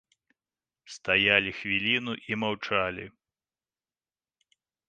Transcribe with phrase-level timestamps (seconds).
[0.93, 3.05] Стаялі хвіліну і маўчалі.